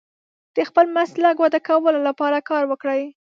د 0.55 0.57
خپل 0.69 0.85
مسلک 0.97 1.35
وده 1.39 1.59
کولو 1.67 1.99
لپاره 2.09 2.45
کار 2.49 2.63
وکړئ. 2.67 3.01